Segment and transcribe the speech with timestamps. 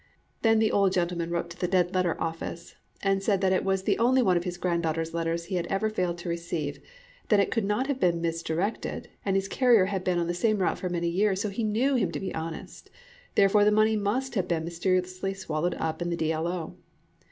[0.41, 3.83] Then this old gentleman wrote to the Dead letter Office, and said that it was
[3.83, 6.79] the only one of his granddaughter's letters he had ever failed to receive;
[7.29, 10.57] that it could not have been misdirected; and his carrier had been on the same
[10.57, 12.89] route for many years, so he knew him to be honest;
[13.35, 16.31] therefore the money must have been mysteriously swallowed up in the D.
[16.31, 16.47] L.
[16.47, 16.77] O.